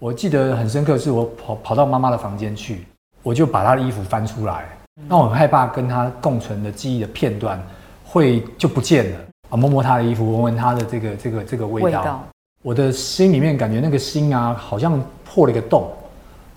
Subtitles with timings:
[0.00, 2.86] 我记得很深刻，是我跑跑到妈妈的房间去，
[3.22, 4.64] 我就把她的衣服翻出来，
[5.06, 7.62] 那我很害怕跟她共存的记忆的片段
[8.02, 9.18] 会就不见了
[9.50, 12.26] 啊，摸摸她的衣服，闻闻她的这个这个这个味道，
[12.62, 15.92] 我的心里面感觉那个心啊，好像破了一个洞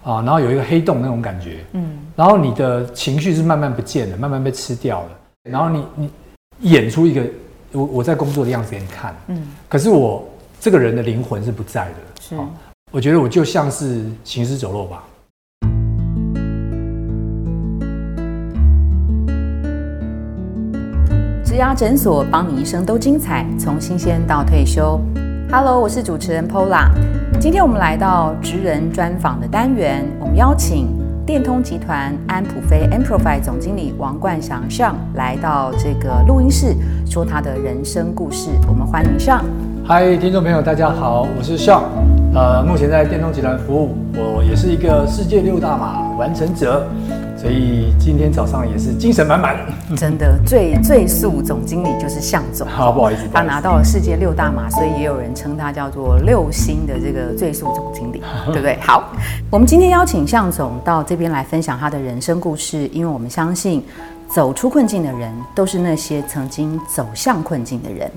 [0.06, 5.10] 啊，然后有一个黑洞那种感觉，嗯，然后你的情绪是慢慢不见了，慢慢被吃掉了，
[5.52, 6.10] 然后你你
[6.62, 7.22] 演出一个
[7.74, 10.26] 我我在工作的样子给你看，嗯，可是我
[10.62, 12.38] 这个人的灵魂是不在的，是。
[12.94, 15.04] 我觉得我就像是行尸走肉吧。
[21.44, 25.02] 植牙诊所帮你一生都精彩，从新鲜到退休。
[25.52, 26.92] Hello，我是主持人 Pola。
[27.40, 30.88] 今天我们来到职人专访的单元，我们邀请
[31.26, 36.76] 电通集团安普飞 Amplify 总经理王冠祥上来到这个录音室，
[37.10, 38.52] 说他的人生故事。
[38.68, 39.44] 我们欢迎上。
[39.84, 41.90] 嗨，听众朋友，大家好，我是尚。
[42.36, 46.84] 呃，目前在电动集团服务，我也是一个世界六大马完成者，
[47.38, 49.56] 所以今天早上也是精神满满。
[49.96, 52.68] 真的，最最速总经理就是向总。
[52.68, 58.80] 好，不好意思，他拿到了世界六大马，所以也有人称他叫做六星的这个最速总经理， 对不对？
[58.82, 59.12] 好，
[59.52, 63.84] 我们今天邀请向总到这边来分享他的人生故事，因为我们相信，
[64.28, 68.12] 走出困境的人都是那些曾经走向困境的人。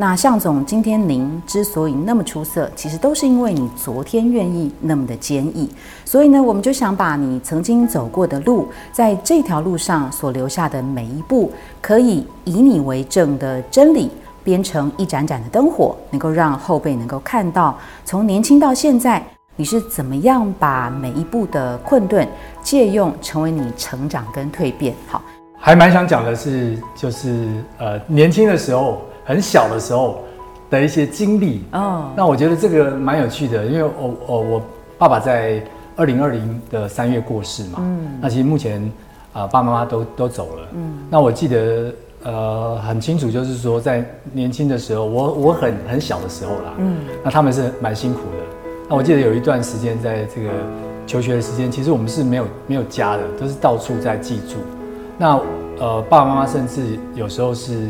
[0.00, 5.68] 那向总，今天您之所以那么出色，其实都是因为你昨天愿意那么的坚毅。
[6.06, 14.10] 所以呢，我们就想把你曾经走过的路，在这条路上所留下的每一步，可以以你为证的真理，
[14.42, 19.22] 编成一盏盏的灯火，能够让后辈能够看到，从年轻到现在，
[19.54, 22.26] 你是怎么样把每一步的困顿
[22.62, 24.94] 借用，成为你成长跟蜕变。
[25.06, 25.20] 好，
[25.58, 29.02] 还蛮想讲的是，就是呃，年轻的时候。
[29.30, 30.24] 很小的时候
[30.68, 31.62] 的一些经历。
[31.70, 34.62] 哦，那我觉得这个蛮有趣的，因为我我我
[34.98, 35.62] 爸爸在
[35.94, 38.82] 二零二零的三月过世嘛，嗯，那其实目前
[39.32, 48.44] 啊爸爸妈妈都都走了，嗯，那我记得呃很清楚，就是说在年轻的时候，我我很很小的时候啦，嗯，那他们是蛮辛苦的，
[48.88, 50.50] 那我记得有一段时间在这个
[51.06, 54.56] 求学的时间，其实我们是没有没有家的，都是到处在寄住，
[55.16, 55.38] 那
[55.78, 57.86] 呃爸爸妈妈甚至有时候是。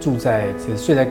[0.00, 1.06] 住在这睡在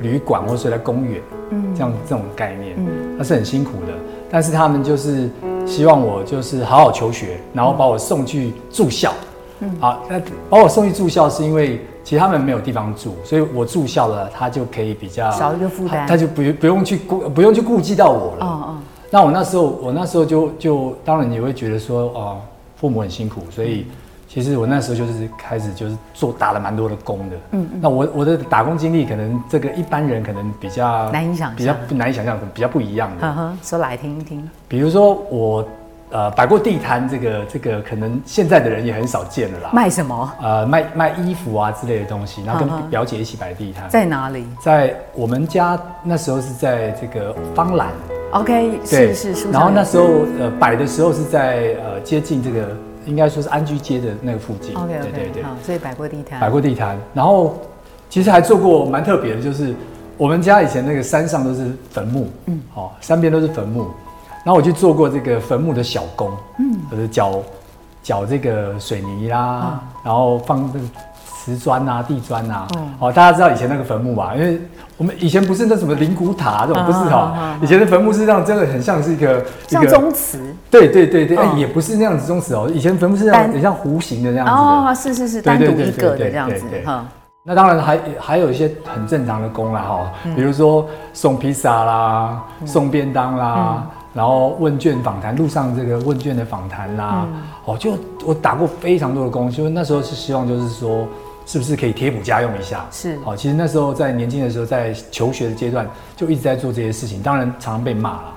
[0.00, 3.92] 旅馆或睡在公园，嗯，这样这种概念，嗯，那是很辛苦的。
[4.30, 5.30] 但是他们就是
[5.64, 9.12] 希望我就是好好求学，然后把我送去住校，
[9.60, 18.44] 嗯，好，那把我送去住校是因为其实他们没有地方住，所以我住校了，他就可以比较少一个负担，他就不不用去顾不用去顾及到我了。
[18.44, 18.76] 哦哦，
[19.10, 22.40] 那我那时候我那时候就就当然你会觉得说哦，
[22.76, 23.86] 父母很辛苦，所以。
[24.34, 33.56] 其实我那时候就是开始就是做打了蛮多的工的，嗯，那我我的打工经历可能这个一般人可能比较难以想，比较难以想象，比较不一样的。
[33.62, 34.50] 说来听一听。
[34.66, 35.64] 比如说我
[36.10, 39.70] 呃摆过地摊，这个这个可能现在的人也很少见了啦。
[39.72, 40.32] 卖什么？
[40.42, 43.88] 呃，卖卖衣服啊之类的东西，然后跟表姐一起摆地摊。
[43.88, 44.44] 在哪里？
[44.60, 47.86] 在我们家那时候是在这个方兰。
[48.32, 49.52] OK，是是。
[49.52, 50.04] 然后那时候
[50.40, 52.76] 呃摆的时候是在呃接近这个。
[53.06, 54.74] 应该说是安居街的那个附近。
[54.76, 56.40] OK OK，对对好，所以摆过地摊。
[56.40, 57.58] 摆过地摊，然后
[58.08, 59.74] 其实还做过蛮特别的，就是
[60.16, 63.86] 我们家以前那个山上都是坟墓，嗯，哦，山边都是坟墓，
[64.44, 67.42] 然后我去做过这个坟墓的小工，嗯，就是搅
[68.02, 70.84] 搅这个水泥啦，然后放这个。
[71.44, 72.66] 瓷砖啊，地砖啊，
[72.98, 74.32] 哦，大家知道以前那个坟墓吧？
[74.34, 74.58] 因为
[74.96, 77.58] 我们以前不是那什么灵骨塔这种，不是哈。
[77.60, 80.40] 以前的坟墓是这样，真的很像是一个像宗祠。
[80.70, 82.70] 对对对对，也不是那样子宗祠哦。
[82.72, 84.52] 以前坟墓是这样，很像弧形的这样子。
[84.52, 86.64] 哦，是是是，单独一个的这样子。
[86.86, 87.04] 哈，
[87.42, 93.84] 那当然还还有一些很正常的工啦，哈，比如说送披萨啦，送便当啦。
[94.14, 97.26] 然后问卷访谈，路上这个问卷的访谈啦，
[97.64, 97.94] 哦，就
[98.24, 101.04] 我打过非常多的工，就那时候是希望就是说，
[101.46, 102.86] 是不是可以贴补家用一下？
[102.90, 108.34] 是，好，其实那时候在年轻的时候，在求学的阶段，就一直在做这些事情，当然常常被骂了，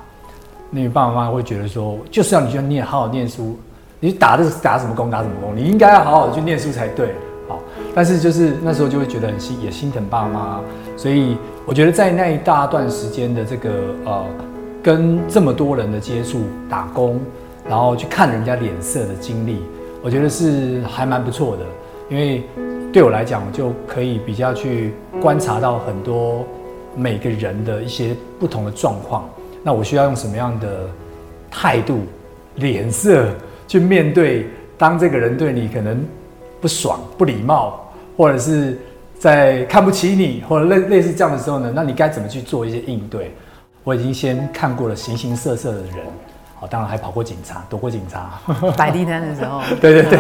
[0.72, 3.58] 因为爸爸妈妈会觉得说，就是要你去念好好念书，
[4.00, 7.14] 你打的打什么工打什么工，你应该要好好的去念书才对，
[7.48, 7.60] 好，
[7.96, 10.62] 但是就是那时候就会觉得很心也心疼爸妈，
[10.96, 13.70] 所以我觉得在那一大段时间的这个
[14.06, 14.26] 呃。
[14.84, 16.40] 跟这么多人的接触、
[16.70, 17.20] 打工，
[17.68, 19.62] 然后去看人家脸色的经历，
[20.02, 21.66] 我觉得是还蛮不错的。
[22.10, 22.46] 因为
[22.94, 26.46] 对我来讲，我就可以比较去观察到很多
[26.96, 29.30] 每个人的一些不同的状况。
[29.62, 30.90] 那我需要用什么样的
[31.52, 32.00] 态度、
[32.56, 33.28] 脸色
[33.68, 34.48] 去面对？
[34.78, 36.06] 当这个人对你可能
[36.62, 38.78] 不爽、不礼貌，或者是
[39.20, 41.72] 在看不起你，或者类类似这样的时候呢？
[41.76, 43.32] 那你该怎么去做一些应对？
[43.84, 45.96] 我已经先看过了形形色色的人，
[46.60, 48.40] 好，当然还跑过警察，躲过警察。
[48.76, 49.62] 摆地摊的时候。
[49.80, 50.20] 对 对对。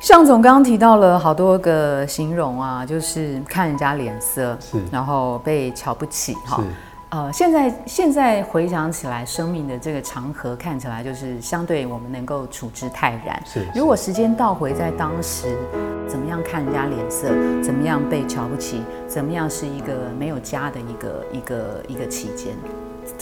[0.00, 6.62] 向 总刚刚提到了好多个形容啊，就是看人家脸色，是，然后被瞧不起，哈。
[7.10, 13.42] 呃，现在现在回想起来，生命的这个长河看起来就是相对我们能够处之泰然。
[13.44, 15.58] 是，如果时间倒回在当时，
[16.06, 17.26] 怎么样看人家脸色，
[17.62, 22.54] 怎么样被瞧不起，怎么样是一个没有家的一个一个一个期间，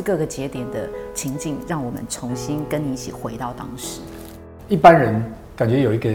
[0.03, 4.01] 各个节点的情境，让我们重新跟你一起回到当时。
[4.69, 5.23] 一般人
[5.57, 6.11] 感觉有一个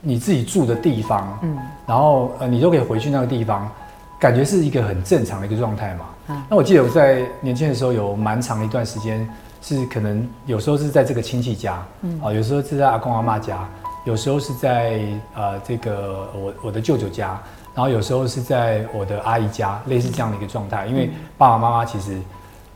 [0.00, 1.56] 你自己住的地方，嗯，
[1.86, 3.70] 然后呃，你都可以回去那个地方，
[4.18, 6.06] 感觉是一个很正常的一个状态嘛。
[6.48, 9.28] 那我记得我在年轻的时候有蛮长一段时间
[9.60, 13.68] 是可能有时候是在这个亲戚家，嗯，啊，有时候是在阿公阿妈家，
[14.04, 15.00] 有时候是在
[15.34, 17.38] 呃这个我我的舅舅家，
[17.74, 20.86] 然后有时候是在我的阿姨家，类似这样的一个状态。
[20.86, 22.18] 因为爸爸妈妈其实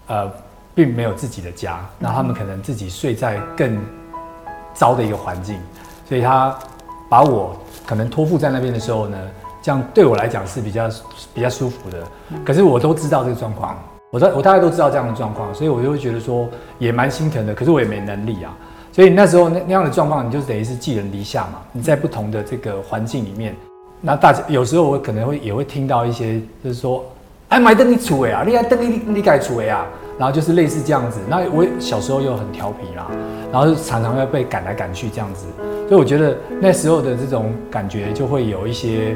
[0.07, 0.31] 呃
[0.75, 3.79] 并没有自己的家，那他们可能自己睡在更
[4.75, 5.59] 糟的一个环境，
[6.09, 6.57] 所以他
[7.09, 7.57] 把我
[7.87, 9.19] 可能托付在那边的时候呢。
[9.63, 10.89] 这样对我来讲是比较
[11.35, 12.01] 比较舒服的，
[12.45, 13.77] 可是我都知道这个状况，
[14.13, 16.49] 我大我大概都知道这样的状况，所以我就会觉得说
[16.79, 17.53] 也蛮心疼的。
[17.53, 18.57] 可是我也没能力啊，
[18.93, 21.61] 所以那时候那那样的状况，你就等于是寄人篱下嘛。
[21.73, 23.57] 你在不同的这个环境里面，
[24.01, 27.05] 那大家有时候我可能会也会听到一些，就是说，
[27.49, 29.87] 哎，买等你处哎啊，你还灯你你改处哎啊，
[30.19, 31.21] 然后就是类似这样子。
[31.29, 33.07] 那我小时候又很调皮啦，
[33.53, 35.47] 然后常常要被赶来赶去这样子，
[35.89, 39.15] 所以我觉得那时候的这种感觉就会有一些。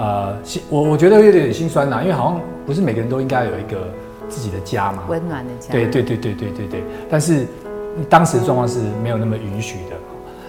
[0.00, 3.92] 呃，心我我觉得有点心酸呐，因为好像不是每个人都应该有一个
[4.28, 5.72] 自己的家嘛，温暖的家。
[5.72, 6.84] 对对对对对对对。
[7.10, 7.44] 但是
[8.08, 9.96] 当时的状况是没有那么允许的。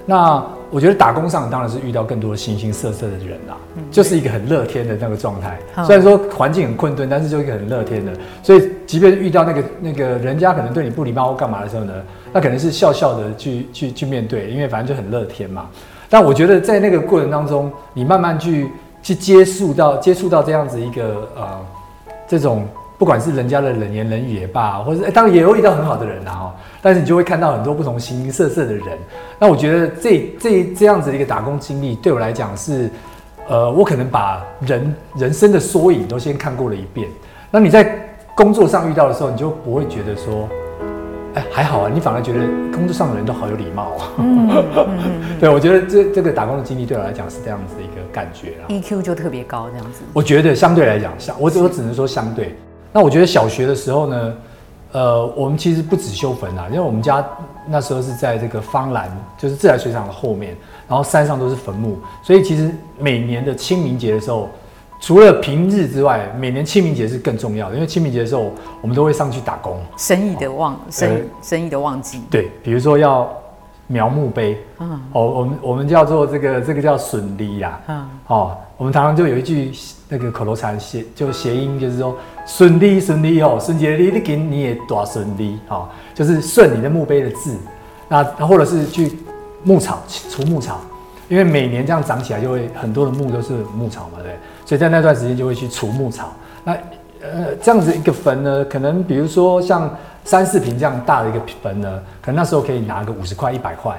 [0.05, 3.57] 那我觉得打工上当然是遇到更多形形色色的人啦，
[3.91, 5.59] 就是一个很乐天的那个状态。
[5.85, 8.11] 虽然说环境很困顿，但是就一个很乐天的。
[8.43, 11.93] 所以即便遇到那个那个人家可能对你不礼貌或干嘛的时候呢，
[12.31, 15.67] 那可能是笑笑的去去去面对，因为反正就很乐天嘛。
[16.09, 18.69] 但我觉得在那个过程当中，你慢慢去。
[19.01, 21.57] 去接触到接触到这样子一个呃，
[22.27, 22.67] 这种
[22.99, 28.85] 不管是人家的冷言冷语也罢，或者当然也有遇到很好的人啊哈，但是你就会看到很多不同形形色色的人。
[29.39, 32.89] 那我觉得这这这样子的一个打工经历对我来讲是，
[33.47, 37.07] 呃，我可能把人人生的缩影都先看过了一遍。
[37.49, 37.97] 那你在
[38.35, 40.47] 工作上遇到的时候，你就不会觉得说。
[41.35, 42.39] 哎，还好啊，你反而觉得
[42.73, 44.07] 工作上的人都好有礼貌啊。
[44.17, 48.65] 嗯嗯嗯， 对，我觉得这这个打工的经历对我来讲是这样子的一个感觉啊。
[48.67, 50.01] EQ 就特别高这样子。
[50.11, 52.55] 我觉得相对来讲，相我我只能说相对。
[52.91, 54.33] 那我觉得小学的时候呢，
[54.91, 57.25] 呃，我们其实不止修坟啊，因为我们家
[57.67, 60.55] 那时候是在这个方兰，就是自来水厂的后面，
[60.87, 64.49] 然后山上都是坟墓，所以其实每年的清明节的时候。
[65.01, 68.51] 除了平日之外，每年清明节是更重要的，因为清明节的时候，
[68.81, 72.21] 我们都会上去打工，生意的旺，生生意的旺季。
[72.29, 73.33] 对，比如说要
[73.91, 79.71] 描墓碑，嗯，哦，我们我们叫做这个这个叫笋梨呀，嗯，哦，我们常常就有一句
[80.07, 82.15] 那个口头禅谐，就谐音就是说
[82.45, 87.57] 顺利顺利哦，顺节利你给你也多顺利，哦，就是顺你的墓碑的字，
[88.07, 89.17] 那或者是去
[89.63, 90.79] 牧草除牧草，
[91.27, 94.37] 因为每年这样长起来就会很多的墓都是牧草嘛，对。
[94.67, 96.31] 所以在那段时间就会去除牧草。
[96.63, 96.73] 那
[97.21, 99.89] 呃这样子一个坟呢，可能比如说像
[100.23, 103.95] 三四平这样大的一个坟呢，可能那时候可以拿个五十块、一百块，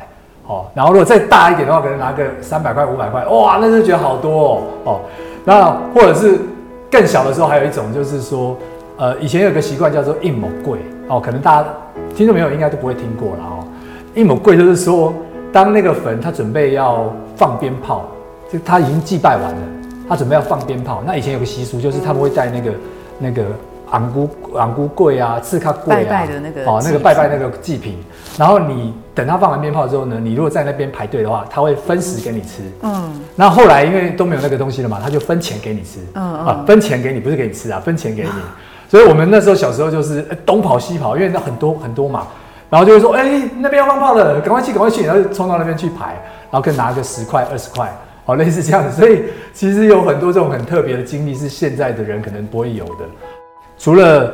[0.46, 0.66] 哦。
[0.74, 4.62] 然后如果再大一点的话，可能拿个三百块、五百块，哇，那就觉得好多哦。
[4.84, 5.00] 哦，
[5.44, 6.38] 那或者是
[6.90, 8.56] 更小的时候，还有一种就是说，
[8.96, 11.68] 呃，以前有个习惯叫做印某柜，哦，可能大家
[12.14, 13.64] 听众朋友应该都不会听过了哦。
[14.14, 15.12] 印某柜就是说，
[15.52, 18.04] 当那个坟他准备要放鞭炮，
[18.52, 19.60] 就他已经祭拜完了。
[20.08, 22.72] 他准备要放鞭炮，那以前有个习俗，就是他们会带那个
[23.20, 23.44] 那个
[23.90, 26.26] 昂菇昂菇柜啊、刺卡柜啊，
[26.66, 27.98] 哦，那个拜拜那个祭品。
[28.38, 32.62] 然后你等他放完鞭炮之后呢，你如果在那边排队的话，他会分食给你吃。
[32.82, 33.20] 嗯。
[33.34, 35.98] 那后来因为都没有那个东西了嘛，他就分钱给你吃。
[36.14, 38.30] 嗯啊，分钱给你，不是给你吃啊，分钱给你。
[38.88, 42.26] 所以我们那时候小时候就是东跑西跑，因为那很多很多嘛，
[42.68, 46.14] 然后就会说，哎，那边要放炮了，赶快去，赶快去，然后冲到那边去排，
[46.50, 47.92] 然后跟拿个十块、二十块。
[48.26, 53.04] 哦，类似这样子，所以其实有很多这种很特别的经历，是现在的人可能不会有的。
[53.80, 54.30] 除了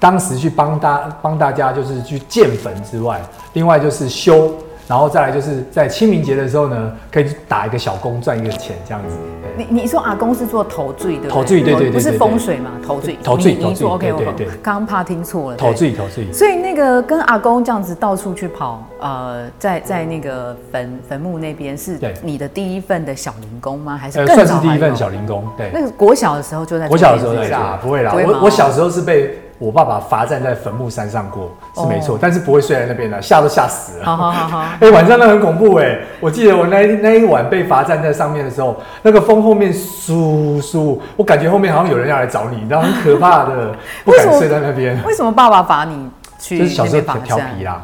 [0.00, 4.52] 当时去帮大帮大家就是去建坟之外，另外就是修。
[4.88, 9.16] 然后再来就是在清明节的时候呢，可以打一个小工赚一个钱这样子。
[9.56, 12.70] 你你说阿公是做头坠的，头坠对对对，不是风水嘛？
[12.86, 14.46] 头坠头坠头坠，OK 对对。
[14.62, 16.32] 刚刚怕听错了，头坠头坠。
[16.32, 23.96] 所以那个跟阿公这样子到处去跑，呃，在在那个坟坟墓那边是你的第一份的小零工吗？
[23.96, 25.44] 还是算是第一份小零工？
[25.56, 25.70] 对。
[25.74, 28.14] 那个国小的时候就在国小的时候在啊，不会啦。
[28.14, 34.04] 我我小时候是被我爸爸罚站在坟墓山上过，是没错，但是不会睡在那边的，吓都吓死了。
[34.04, 43.74] 好好好， 哎，晚上那很恐怖哎，我记得我那那一晚被罚站在上面的时候，那个风后面嗖嗖，我感觉后面好像有人要来找你，你知道很可怕的，
[44.04, 44.96] 不敢睡在那边。
[45.04, 46.08] 为什么爸爸罚你？
[46.38, 47.82] 就是小时候调皮啦，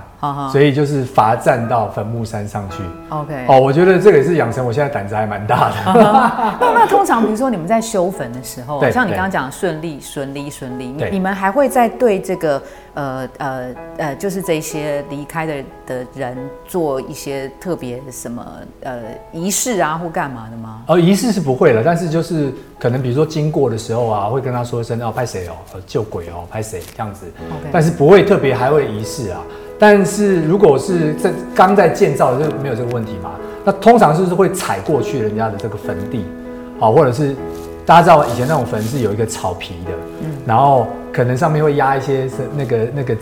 [0.53, 2.83] 所以就是罚站到坟墓山上去。
[3.09, 5.77] OK，哦，我觉得这个也是养成我现在胆子还蛮大的。
[5.87, 12.63] 那 那通常比如说你们在修坟的时候，像你刚刚讲顺利顺利顺利，你们还会在对这个
[12.95, 13.67] 呃呃
[13.99, 18.47] 呃，就是这些离开的的人做一些特别什么
[18.83, 19.01] 呃
[19.33, 20.83] 仪式啊或干嘛的吗？
[20.87, 25.53] 呃，仪式是不会了，但是就是可能比如说经过的时候啊，会跟他说一声哦，拍谁哦，
[25.87, 27.27] 救鬼哦，拍谁这样子。
[27.39, 29.41] OK，但是不会特别还会仪式啊。
[29.79, 33.33] 但是如果是在刚在建造的就没有这个问题嘛？
[33.65, 36.25] 那通常就是会踩过去人家的这个坟地，
[36.79, 37.35] 好，或者是
[37.87, 39.91] 大家知道以前那种坟是有一个草皮的，
[40.23, 43.17] 嗯，然后可能上面会压一些是那个那个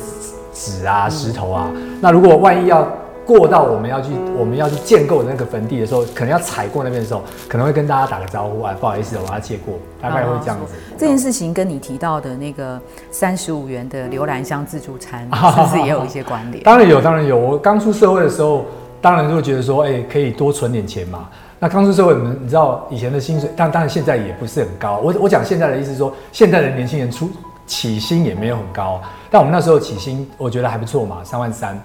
[0.52, 1.70] 纸啊、石头啊。
[2.00, 2.86] 那如果万一要
[3.24, 10.74] 过到我们要去我们要去建构的那个坟地的时候，可能要踩过那边的时候，可能会跟大家打个招呼啊，不好意思，我要借过，大概会这样子。
[10.98, 16.62] 这件事情跟你提到的那个三十五元的刘兰香自助餐， 是不是也有一些关联？
[16.64, 17.38] 当然有，当然有。
[17.38, 18.64] 我刚出社会的时候，
[19.00, 21.28] 当然就会觉得说，哎，可以多存点钱嘛。
[21.58, 24.98] 那刚出社会，你们你知道以前的薪水，但当然现在也不是很高。
[24.98, 27.30] 我我讲现在的意思说，现在的年轻人出
[27.66, 29.00] 起薪也没有很高，
[29.30, 31.80] 但我们那时候起薪，我觉得还不错嘛，三万三。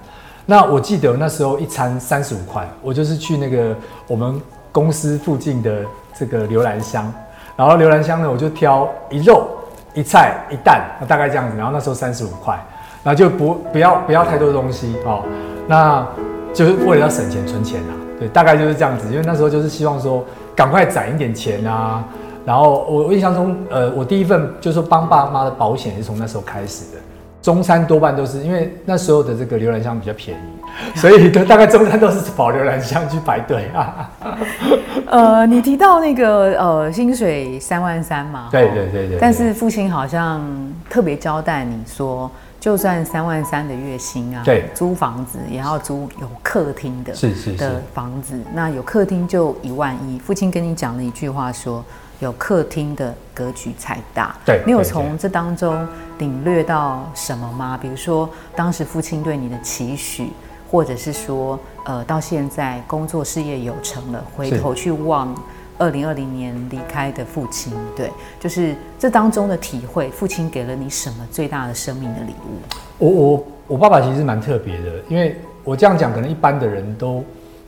[0.49, 3.75] 那我记得那时候一餐三十五块，我就是去那个
[4.07, 5.81] 我们公司附近的
[6.17, 7.13] 这个刘兰香，
[7.57, 9.45] 然后刘兰香呢，我就挑一肉
[9.93, 12.57] 一菜一蛋，大概这样子，然后那时候三十五块，
[13.03, 15.21] 然后就不不要不要太多东西哦，
[15.67, 16.07] 那
[16.53, 20.23] 就是为了要省钱存钱啊，对，大概就是这样子，因为那时候就是希望说
[20.55, 22.01] 赶快攒一点钱啊，
[22.45, 27.01] 然后我印象中，呃，我第一份就是帮爸妈的保险是从那时候开始的。
[27.47, 30.41] 中山多半都是因为那时候的这个浏览箱比较便宜，
[30.99, 34.11] 所以都大概中山都是跑浏览箱去排队啊。
[35.07, 38.49] 呃，你提到那个呃薪水三万三嘛？
[38.51, 39.17] 对对对对。
[39.17, 40.45] 但是父亲好像
[40.89, 48.37] 特别交代你说，就算三万三的月薪啊，对，租房子也要租有客厅的，是是的房子。
[48.53, 50.19] 那有客厅就一万一。
[50.19, 51.81] 父亲跟你讲了一句话说。
[52.19, 57.77] 有客厅的格局才大，对，你有从这当中领略到什么吗？
[57.79, 60.31] 比如说当时父亲对你的期许，
[60.71, 65.31] 或者是说，呃，到现在工作事业有成了，回头去望
[65.77, 72.57] 二零二零年离开的父亲，对，就是这当中的体会，父亲给了你什么最大的生命的礼物？
[72.97, 77.23] 我我我爸爸其实蛮特别的，因为我这样讲，可能一般的人都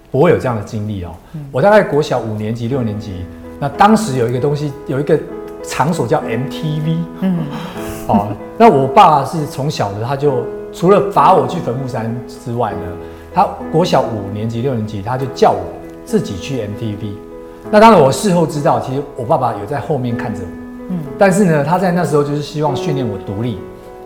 [0.10, 1.15] 不会有这样的经历哦。
[1.51, 3.24] 我大概国小五年级、六年级。
[3.60, 5.20] 那当时有一个东西，有一个
[5.63, 7.39] 场所叫 MTV，嗯，
[8.08, 12.78] 哦，那我爸是从小的，他就除了罚我去坟墓山之外呢，
[13.34, 15.62] 他国小五年级、六年级，他就叫我
[16.06, 17.12] 自己去 MTV。
[17.70, 20.48] 那当然我事后知道，其实我爸爸有在后面看着我，
[20.89, 23.60] 嗯，但是呢，他在那时候就是希望训练我独立。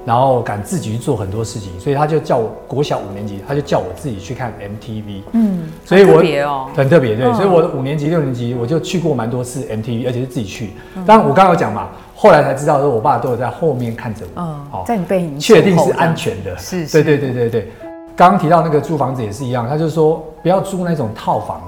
[0.06, 5.22] 然后敢自己去做很多事情，所以他就叫我国小五年级，他就叫我自己去看 MTV。
[5.32, 7.32] 嗯，所以我特别哦，很特别对。
[7.34, 10.74] 所以我的五年级、六年级我就去过蛮多次 MTV，而且是自己去。
[11.06, 14.42] 当然我刚刚有讲嘛，后来才知道说我爸都有在后面看着我。
[14.42, 16.58] 嗯，好，在你背影确定是安全的。
[16.58, 17.72] 是，对对对对对。
[18.16, 21.62] 刚刚提到那个租房子也是一样，他就说不要租那种套房，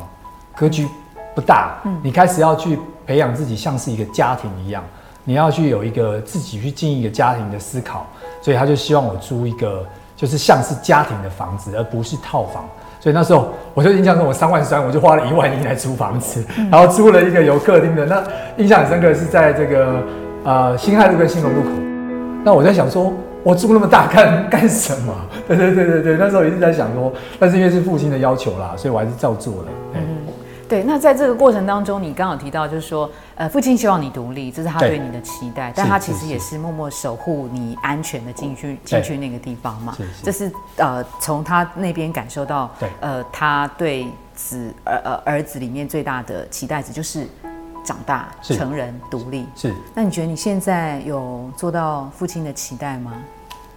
[0.55, 0.87] 格局
[1.33, 1.79] 不大。
[1.85, 2.77] 嗯，你开始要去
[3.07, 4.83] 培养自己，像是一个家庭一样。
[5.27, 8.05] 你要去有一个自己去经营一个家庭的思考，
[8.45, 9.83] 所以他就希望我租一个
[10.15, 12.63] 就是像是家庭的房子，而不是套房。
[12.99, 18.05] 所以那时候我就印象中，我三万三，我就花了一万一来租房子，然后租了一个有客厅的。
[18.05, 18.23] 那
[18.57, 19.99] 印象很深刻是在这个
[20.43, 21.69] 呃新海路跟新隆路口。
[22.43, 23.11] 那我在想说，
[23.41, 25.15] 我租那么大干 干什么？
[25.47, 29.69] 对对对对对，那时候一直在想说，但是因为是父亲的要求啦，所以我还是照做了。
[30.67, 39.95] 对，那在这个过程当中，你刚好提到，就是说，呃，父亲希望你独立，这是他对你的期待，但他其实也是默默守护你安全的进去进去那个地方嘛。
[40.23, 42.69] 这是呃，从他那边感受到，
[42.99, 47.27] 呃，他对子儿呃儿子里面最大的期待值就是
[47.83, 49.45] 长大成人独立。
[49.55, 49.73] 是。
[49.93, 53.13] 那你觉得你现在有做到父亲的期待吗？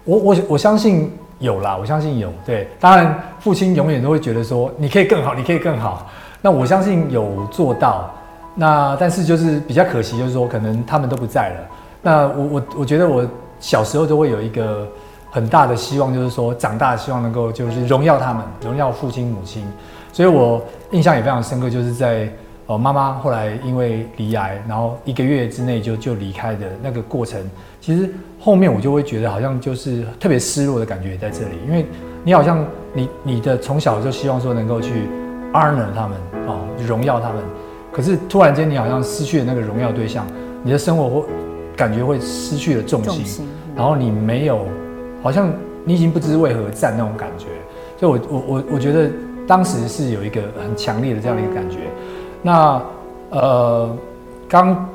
[0.05, 2.33] 我我我相信有啦，我相信有。
[2.43, 6.09] 对，当然父亲永远都会觉得说，你可以更好，你可以更好。
[6.41, 8.09] 那我相信有做到，
[8.55, 11.55] 那但是就是比较可惜，就是说可能他们都不在了。
[12.01, 13.27] 那我我我觉得我
[13.59, 14.87] 小时候都会有一个
[15.29, 19.65] 很大的希望，就是说长大希望能够就是荣耀他们，荣耀父亲母亲。
[20.13, 22.27] 所以我印象也非常深刻，就是在
[22.65, 27.39] 哦，妈妈后来因为离癌，然后一个月之内就就离开的那个过程，
[27.81, 31.85] 其实后面我就会觉得好像就是特别失落的感觉在这里，因为
[32.23, 35.09] 你好像你你的从小就希望说能够去
[35.53, 37.37] honor 他们哦，荣耀他们，
[37.91, 40.25] 可是突然间你好像失去了那个荣耀对象，
[40.63, 41.27] 你的生活会
[41.75, 44.65] 感觉会失去了重心，然后你没有，
[45.23, 45.51] 好像
[45.85, 47.47] 你已经不知为何站那种感觉，
[47.97, 49.09] 所以我我我我觉得
[49.47, 51.79] 当时是有一个很强烈的这样的一个感觉。
[52.41, 52.81] 那
[53.31, 53.95] 呃，
[54.47, 54.87] 刚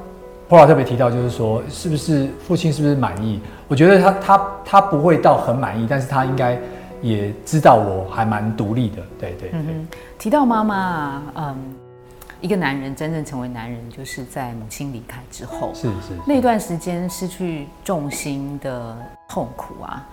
[0.49, 3.41] 波老特别提到，就是说，是不是父亲是不是满意？
[3.69, 6.59] 我觉得他他他不会到很满意，但是他应该
[7.03, 9.03] 也知道我还蛮独立的。
[9.19, 9.61] 对对对。
[10.19, 11.57] 提到妈妈，嗯，
[12.41, 15.71] 一个男人真正成为男人，就是在母亲离开之后。
[15.75, 16.15] 是是。
[16.27, 18.97] 那段时间失去重心的
[19.29, 20.07] 痛苦啊，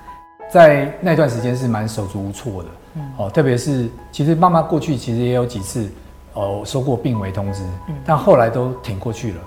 [0.51, 2.69] 在那段时间是蛮手足无措的。
[2.95, 3.11] 嗯。
[3.17, 5.89] 哦，特别是其实妈妈过去其实也有几次。
[6.33, 7.61] 哦，收过病危通知，
[8.05, 9.41] 但后来都挺过去了。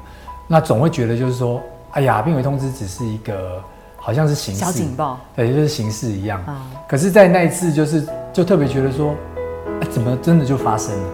[0.47, 1.59] 那总会觉得就是说，
[1.93, 3.64] 哎呀，病危通知只是一个，
[4.05, 6.39] 好像是形式，小警报，对，就是形式一样。
[6.45, 9.15] 啊，可是，在那一次，就是就特别觉得说，
[9.81, 11.09] 哎，怎么真的就发生了？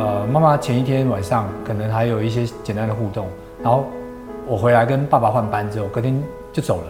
[0.00, 3.26] 啊，呃，妈妈前一天晚上可能还有一些简单的互动，
[3.62, 3.84] 然后
[4.46, 6.18] 我回来跟爸爸换班之后，隔天
[6.50, 6.86] 就走了。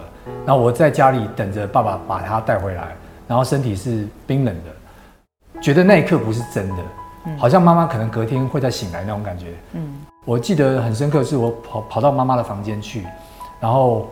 [0.47, 2.95] 然后我在家里等着爸爸把他带回来，
[3.27, 6.77] 然后身体是冰冷的，觉得那一刻不是真的。
[7.37, 9.47] 好像妈妈可能隔天会再醒来那种感觉。
[9.73, 13.05] 嗯，我记得很深刻，是我跑跑到妈妈的房间去，
[13.59, 14.09] 然后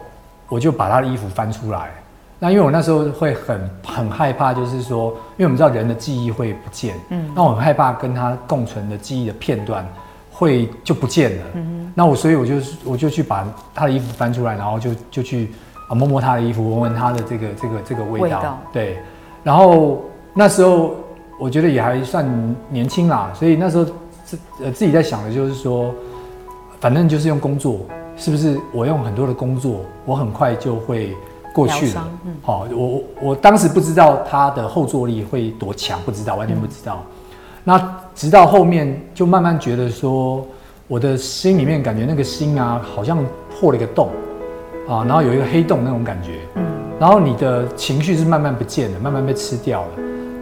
[0.49, 1.91] 我就把他的衣服翻出来。
[2.39, 6.95] 那因为我那时候会很很害怕，就是说，因为我们知道人的记忆会不见。
[7.11, 9.87] 嗯，那我很害怕跟他共存的记忆的片段
[10.31, 11.45] 会就不见了。
[11.55, 15.51] 嗯那我所以我就我就去把他的衣服翻出来，然后就就去
[15.89, 18.59] 啊摸摸他的衣服，闻闻他的这个这个这个味道。
[18.73, 18.99] 对，
[19.43, 20.03] 然后
[20.35, 20.95] 那时候。
[21.37, 22.25] 我觉得也还算
[22.71, 23.85] 年轻啦，所以那时候
[24.25, 25.93] 自呃自己在想的就是说，
[26.79, 27.81] 反正就是用工作，
[28.17, 31.15] 是不是我用很多的工作，我很快就会
[31.53, 32.09] 过去了。
[32.43, 37.03] 好，我我当时不知道它的后坐力会多强，不知道，完全不知道。
[37.65, 40.47] 那直到后面就慢慢觉得说，
[40.87, 43.19] 我的心里面感觉那个心啊，好像
[43.51, 44.09] 破了一个洞
[44.89, 46.39] 啊，然后有一个黑洞那种感觉。
[46.57, 46.65] 嗯，
[47.01, 49.89] 然后你的情绪是慢慢不见了，慢慢被吃掉了。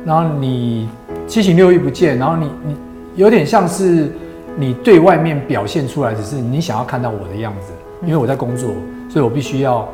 [0.05, 0.89] 然后你
[1.29, 2.77] 七情六欲不见，然后你你
[3.15, 4.13] 有点像是
[4.57, 8.71] 你对外面表现出来，只是你想要看到我的样子，因为我在工作，
[9.09, 9.89] 所以我必须要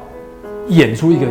[0.68, 1.26] 演出一个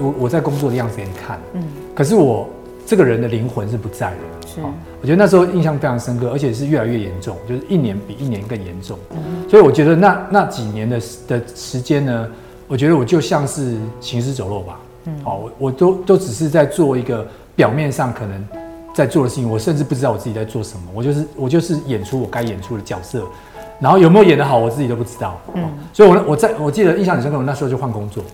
[0.00, 1.38] 我我在工作的样子给你看。
[1.54, 1.62] 嗯，
[1.94, 2.48] 可是我
[2.86, 4.16] 这个人的灵魂是不在的。
[4.46, 4.60] 是，
[5.00, 8.98] 我觉得那时候印象非常深刻，而且是越来越严重，就是一年比一年更严重。
[9.10, 12.28] 嗯，所以我觉得那那几年的的时间呢，
[12.66, 14.80] 我觉得我就像是行尸走肉吧。
[15.04, 17.26] 嗯，好，我我都都只是在做一个。
[17.58, 18.67] 表面上可能
[18.98, 20.82] 在做的事情，我甚至不知道我自己在做什么。
[20.92, 23.22] 我就是我就是演出我该演出的角色，
[23.78, 25.38] 然后有没有演得好，我自己都不知道。
[25.54, 28.24] 嗯，所以，我我在我记得印象很深刻，我那时候就换工作。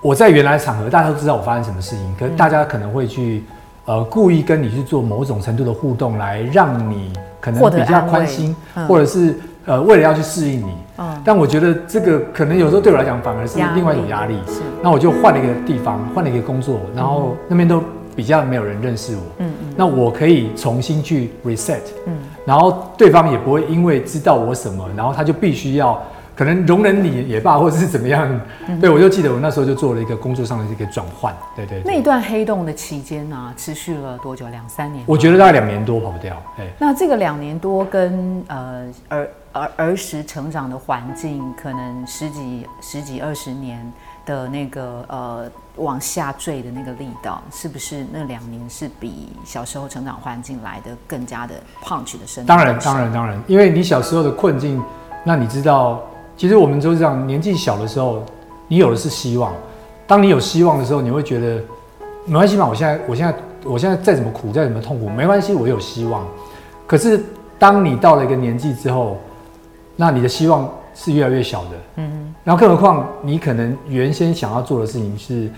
[0.00, 3.44] 我在原来场合，大家都知道我发生什么事情，可是大家可能会去
[3.84, 8.56] 呃故意跟你去做某种程度的互动，来让你可能比较宽心，
[8.88, 10.74] 或者是呃为了要去适应你。
[10.96, 14.38] 嗯，但我觉得这个可能有时候对我来讲反而是另外一种压力。
[14.46, 17.82] 是，那我就换了一个地方，换了一个工作，然后那边都。
[18.14, 26.02] 比较没有人认识我，嗯嗯，那我可以重新去 reset，嗯，然后对方也不会因为知道我什么，然后他就必须要
[26.36, 28.40] 可能容忍你也罢，或者是怎么样，
[28.80, 31.82] 对我就记得我那时候就做了一个工作上的一个转换，对对。
[31.84, 34.46] 那段黑洞的期间呢，持续了多久？
[34.48, 35.04] 两三年？
[35.06, 36.66] 我觉得大概两年多跑不掉，哎。
[36.78, 43.92] 那这个两年多跟呃儿儿儿时成长的环境，可能十几十几二十年。
[44.24, 52.44] 的那个呃往下坠的那个力道，是不是那两年是比小时候成长环境来的更加的 punch 的深？
[52.46, 54.82] 当然，当然，当然，因为你小时候的困境，
[55.24, 56.00] 那你知道，
[56.36, 58.24] 其实我们都是这样，年纪小的时候，
[58.68, 59.52] 你有的是希望。
[60.06, 61.62] 当你有希望的时候，你会觉得
[62.26, 63.34] 没关系嘛，我现在，我现在，
[63.64, 66.26] 我现在再怎么苦，再怎么痛苦，没关系，我有希望。
[66.86, 67.22] 可是
[67.58, 69.18] 当你到了一个年纪之后，
[69.96, 70.70] 那你的希望。
[70.94, 75.48] 是越来越小的，嗯，然后更何况你可能原先想要做的事情是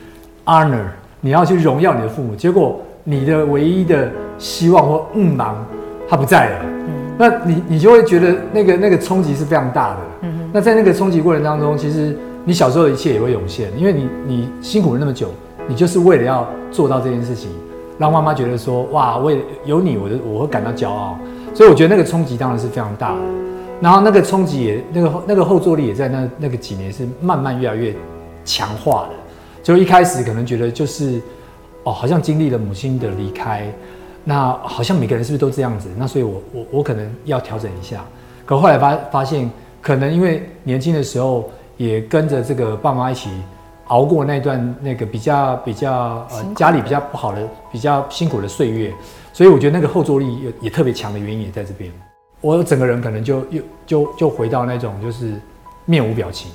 [0.47, 0.87] honor，
[1.21, 5.65] 你要去荣耀你的父母，结果你的唯一的希望或嗯忙，
[6.09, 15.29] 他不在了，嗯，那你你就会觉得那个那个冲击是非常大的，嗯那在那个冲击过程当中，其实你小时候的一切也会涌现，因为你你辛苦了那么久，
[15.69, 17.51] 你就是为了要做到这件事情，
[17.99, 21.19] 让妈妈觉得说哇，为有你，我的我会感到骄傲，
[21.53, 23.21] 所以我觉得那个冲击当然是非常大的。
[23.81, 27.95] 然后那个冲击也，那个那个后坐力也在那那个几年是慢慢越来越
[28.45, 29.11] 强化的。
[29.63, 31.21] 就一开始可能觉得就是，
[31.83, 33.71] 哦，好像经历了母亲的离开，
[34.25, 35.89] 那好像每个人是不是都这样子？
[35.99, 38.05] 那所以我我我可能要调整一下。
[38.45, 39.51] 可后来发发现，
[39.83, 43.29] 可能因为年轻的时候也跟着这个爸妈一起
[43.89, 48.93] 熬过那段那个比较比较呃家里比较不好的比较辛苦的岁月，
[49.33, 51.93] 所以我觉得那个后坐力也也特别强的原因也在这边。
[52.55, 55.35] 我整个人可能就又就就回到那种就是
[55.85, 56.49] 面无表情，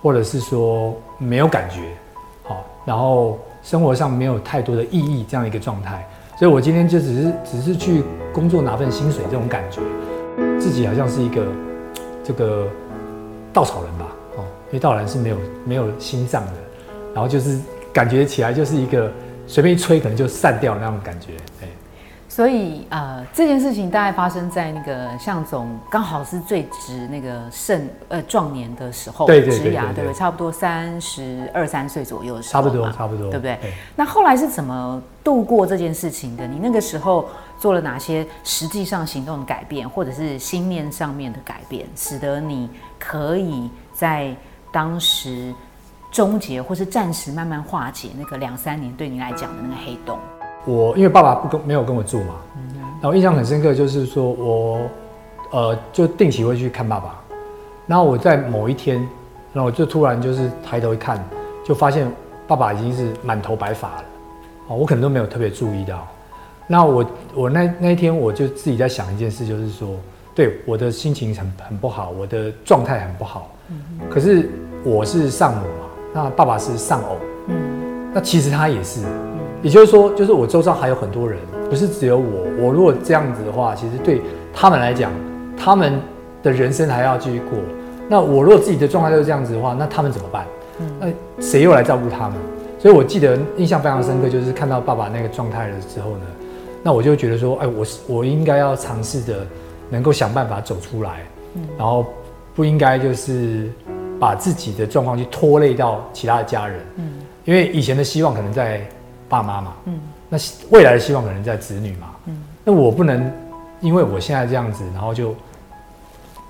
[0.00, 1.80] 或者是说没有感觉，
[2.44, 6.06] 好，然后生活上没有太多的意义这样一个状态。
[6.38, 9.80] 所以我今天就只是只是去工作拿份薪水这种感觉，
[10.60, 11.44] 自己好像是一个
[12.22, 12.68] 这个
[13.52, 16.52] 稻草人吧，哦，因为稻草人是没有没有心脏的，
[17.12, 17.58] 然后就是
[17.92, 19.10] 感觉起来就是一个
[19.48, 21.68] 随便一吹可能就散掉那种感觉，哎。
[22.36, 30.12] 所以呃，这件事情大概发生在那个向总刚好是最值那个盛呃壮年的时候，对对对，对不对？
[30.12, 33.58] 差不多三十二三岁左右的时候，差不多差不多，对不对？
[33.96, 36.46] 那后来是怎么度过这件事情的？
[36.46, 37.26] 你那个时候
[37.58, 42.68] 做了哪些实际上行动的改变，或者是心念上面的改变，使得你
[42.98, 44.36] 可以在
[44.70, 45.54] 当时
[46.12, 50.18] 终结或是暂时慢慢化解那个两三年对你来讲的那个黑洞？
[50.66, 52.34] 我因为爸爸不跟没有跟我住嘛，
[53.00, 54.80] 然后印象很深刻，就是说我，
[55.52, 57.20] 呃，就定期会去看爸爸。
[57.86, 58.96] 然后我在某一天，
[59.52, 61.24] 然后我就突然就是抬头一看，
[61.64, 62.10] 就发现
[62.48, 64.04] 爸爸已经是满头白发了。
[64.66, 66.04] 哦，我可能都没有特别注意到。
[66.66, 69.90] 那我我那那一天我就自己在想一件事，就是说，
[70.34, 73.48] 对我的心情很很不好，我的状态很不好。
[73.68, 73.76] 嗯
[74.10, 74.50] 可是
[74.82, 77.16] 我是丧母嘛，那爸爸是丧偶。
[77.46, 78.10] 嗯。
[78.12, 79.02] 那其实他也是。
[79.62, 81.38] 也就是说，就是我周遭还有很多人，
[81.68, 82.46] 不是只有我。
[82.60, 84.20] 我如果这样子的话，其实对
[84.52, 85.10] 他们来讲，
[85.56, 86.00] 他们
[86.42, 87.58] 的人生还要继续过。
[88.08, 90.46] 那我如果自己的状态就是这样子的话，那他们怎么办？
[91.00, 91.08] 那
[91.42, 92.38] 谁又来照顾他们？
[92.78, 96.26] 所以我记得印象非常深刻，就是看到爸爸那个状态了之后呢，
[96.82, 99.34] 那我就觉得说，哎，我是我应该要尝试着，
[99.90, 101.26] 能够想办法走出来，
[101.76, 102.06] 然后
[102.54, 103.68] 不应该就是
[104.20, 106.78] 把自己的状况去拖累到其他的家人。
[106.96, 107.14] 嗯，
[107.44, 108.86] 因为以前的希望可能在。
[109.28, 110.38] 爸妈嘛，嗯，那
[110.70, 113.32] 未来的希望可能在子女嘛，嗯，那我不能
[113.80, 115.34] 因为我现在这样子，然后就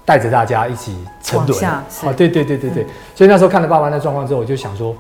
[0.05, 1.65] 带着大家一起沉沦。
[1.65, 1.85] 啊，
[2.17, 4.95] 对对对对对，所以那时候看了爸妈那状况之后，我就想说，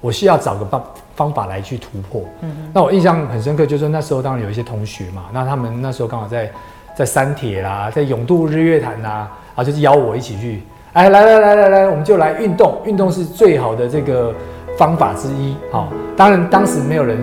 [0.00, 6.50] 我需要找个方方法来去突破，嗯，那我印象很深刻，就是那时候当然有一些同学嘛，那他们那时候刚好在
[6.96, 14.34] 在三铁啦，在永渡日月潭呐，啊，就是邀我一起去，哎，来来来来来，我们就来运动，运动是最好的这个。
[14.78, 17.18] 方法之一，好，当然当时没有人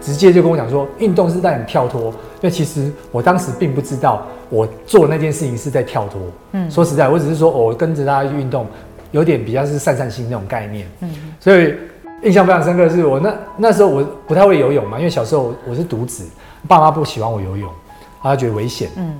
[0.00, 6.20] 直接就跟我讲说运动是在你跳脱，因为其实我当时并不知道我做那件事情是在跳脱。
[6.52, 8.66] 嗯，说实在，我只是说我跟着大家去运动，
[9.12, 10.86] 有点比较是散散心那种概念。
[11.00, 11.74] 嗯，所以
[12.22, 16.24] 印象非常深刻的是我那那时候我不太会游泳嘛，因为小时候我是独子，
[16.66, 17.70] 爸妈不喜欢我游泳，
[18.22, 18.88] 他觉得危险。
[18.96, 19.14] 嗯，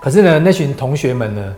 [0.00, 1.54] 可是呢，那群同学们呢，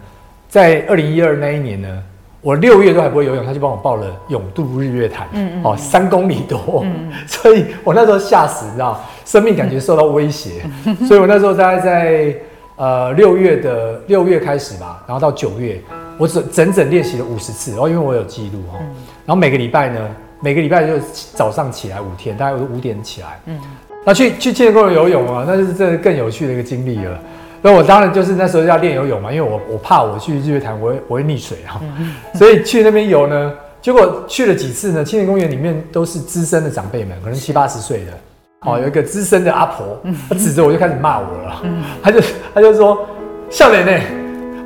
[0.49, 2.03] 在二零一二那一年呢。
[2.41, 5.27] 我六月都还不会游泳，他就帮我报了永渡日月潭，
[5.65, 6.85] 哦，三公里多，
[7.27, 10.63] 所以我那时候吓死，你知道，生命感觉受到威胁，
[11.09, 12.37] 所以我那时候大概在
[12.77, 15.81] 呃六月的六月开始吧，然后到九月，
[16.17, 18.79] 我整整整练习了五十次，然后因为我有记录哈，
[19.27, 20.01] 然后每个礼拜呢，
[20.41, 20.93] 每个礼拜就
[21.35, 23.59] 早上起来五天，大概五点起来，嗯，
[24.05, 27.19] 那去去健身公园游泳啊，那就是这更有趣的一个经历了。
[27.61, 31.81] 那我当然就是那时候要练游泳嘛，因为我我怕我去日月潭我会我会溺水哈，
[32.35, 35.05] 所以去那边游呢，结果去了几次呢？
[35.05, 38.13] 青年公园里面都是资深的长辈们，可能七八十岁的，
[38.61, 41.63] 哦，有一个资深的阿婆，她指着我就开始骂我了，
[42.03, 42.21] 她就
[42.55, 43.07] 她就说
[43.51, 43.93] ：“笑脸呢，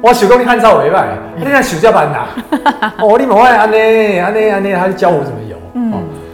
[0.03, 2.27] 我手工你看超委外，你那手叫板呐？
[3.01, 5.57] 哦，你莫爱安尼安尼安尼，他就教我怎么游。”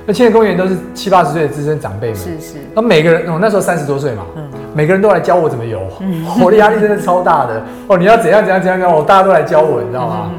[0.07, 2.55] 那青年公园都是七八十岁的资深长辈们，是是。
[2.75, 4.25] 那每个人，我那时候三十多岁嘛，
[4.75, 5.81] 每个人都来教我怎么游，
[6.43, 7.63] 我的压力真的超大的。
[7.89, 10.31] 哦，你要怎样怎样怎样我大家都来教我，你知道吗？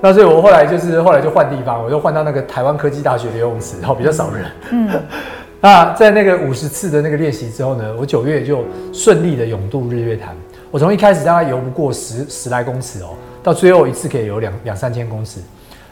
[0.00, 4.44] 那所以我后来就是后来就换地方，我就换到那个台湾科技大学的游泳池，然后比较少人。
[4.70, 4.88] 嗯。
[5.60, 10.34] 那在那个五十次的那个练习之后呢，我九月就顺利的勇渡日月潭。
[10.70, 13.10] 我从一开始大概游不过十十来公尺哦，
[13.42, 15.40] 到最后一次可以游两两三千公尺，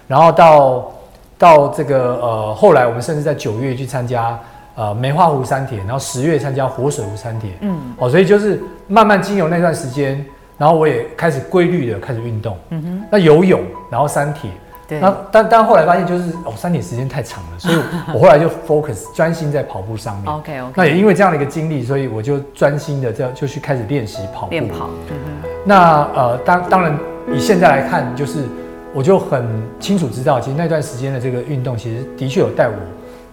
[0.07, 0.93] 然后到。
[1.41, 4.39] 到这个呃，后来我们甚至在九月去参加
[4.81, 10.25] 呃梅花湖山铁，然后十月参加活水湖山铁，嗯，哦，所以就是慢慢经由那段时间，
[10.57, 14.51] 然后我也开始规律的开始运动，嗯哼，那游泳，然后山铁，
[14.89, 17.77] 对，那但但后来发现就是哦，山铁时间太长了，所以
[18.15, 26.99] 我 后来就 focus 专心在跑步上面，OK OK，那也因为这样的一个经历，所以我就专心的这样就去开始练习跑步，练跑，嗯哼，那呃当当然
[27.35, 28.45] 以现在来看就是。
[28.93, 29.47] 我就很
[29.79, 32.75] 清楚知道，其实那段时间的这个运动，其实的确有带我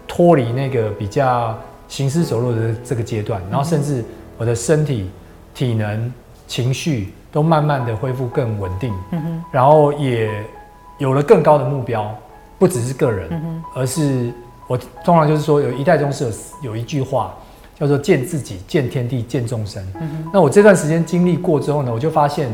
[0.07, 4.03] 脱离那个比较行尸走肉的这个阶段，然后甚至
[4.37, 5.09] 我的身体
[5.53, 6.13] 体能
[6.47, 8.93] 情绪都慢慢的恢复更稳定，
[9.51, 10.29] 然后也
[10.97, 12.15] 有了更高的目标，
[12.57, 14.31] 不只是个人，而是
[14.67, 16.25] 我通常就是说，有一代宗师
[16.63, 17.35] 有有一句话
[17.79, 19.85] 叫做见自己、见天地、见众生，
[20.33, 22.49] 那我这段时间经历过之后呢，我就发现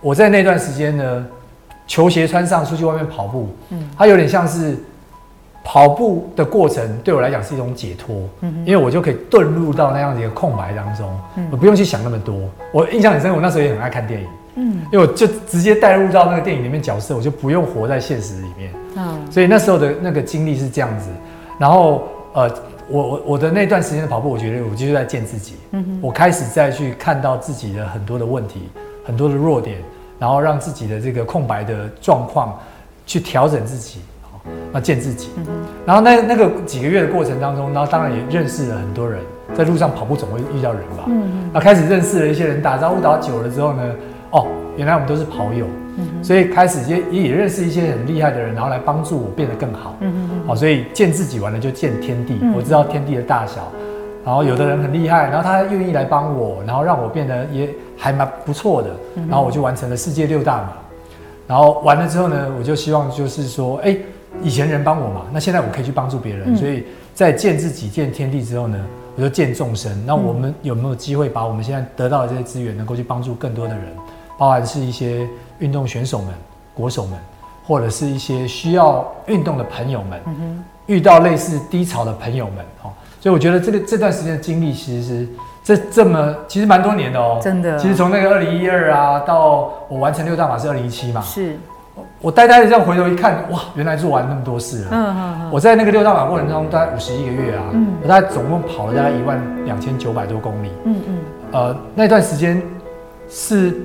[0.00, 1.26] 我在那段时间呢，
[1.86, 4.76] 球鞋穿上出去外面跑步，嗯，它有点像是。
[5.68, 8.14] 跑步的过程对我来讲是一种解脱，
[8.64, 11.12] 因为我就可以遁入到那样的一个空白当中，
[11.50, 12.36] 我不用去想那么多。
[12.72, 21.08] 我印象很深，我那时候也很爱看电影，嗯，因为我就直接带入到那个电影里面角色，我就不用活在现实里面，嗯，所以那时候的那个经历是这样子。
[21.58, 22.48] 然后，呃，
[22.88, 28.68] 我我我的那段时间的跑步，我觉得我就是在见自己，嗯我开始再去看到自己的很多的问题，
[29.04, 29.78] 很多的弱点，
[30.16, 32.56] 然后让自己的这个空白的状况
[33.04, 33.98] 去调整自己。
[34.72, 35.30] 要见自己，
[35.86, 39.20] 然后那那个几个月的过程当中，然后当然也认识了很多人，
[39.54, 43.82] 在路上跑步总会遇到人吧，嗯，然后开始认识了一些人，打招呼打久了之后呢，
[44.32, 45.64] 哦，原来我们都是跑友，
[45.96, 53.72] 嗯，所以开始也也认识一些很厉害的人，然后来帮助我变得更好，嗯嗯好，所以见自己完了就见天地，我知道天地的大小，
[54.24, 58.90] 然后有的人很厉害，然后他愿意来帮我，然后让我变得也还蛮不错的，
[59.28, 60.72] 然后我就完成了世界六大马，
[61.46, 63.96] 然后完了之后呢，我就希望就是说，哎。
[64.42, 68.78] 以前人帮我嘛，那现在我可以去帮助别人，所以在见自己、见天地之后呢，
[69.16, 70.04] 我就见众生。
[70.06, 73.84] 那我们有没有机会把我们现在得到的这些资源，能够去帮助更多的人，
[74.38, 75.26] 包含是一些
[75.58, 76.32] 运动选手们、
[76.74, 77.18] 国手们，
[77.64, 80.20] 或者是一些需要运动的朋友们，
[80.86, 85.28] 遇到类似低潮的朋友们，哦，所以我觉得这个这段时间的经历，其实是
[85.64, 87.76] 这这么其实蛮多年的哦，真的。
[87.78, 91.56] 其实从那个二零一二啊，到我完成六大马是二零一七嘛，是。
[92.20, 94.88] 我呆呆的这样回头一看，哇，原来是完那么多事了。
[94.90, 95.50] 嗯嗯嗯。
[95.52, 100.70] 我在那个六大马过程中，大概五十一个月啊，嗯，我大概总共跑了大概一万两千九百多公里。
[100.84, 101.18] 嗯嗯。
[101.52, 102.60] 呃，那段时间
[103.28, 103.76] 是，